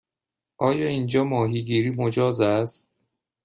آیا 0.57 0.87
اینجا 0.87 1.23
ماهیگیری 1.23 1.89
مجاز 1.91 2.41
است؟ 2.41 2.89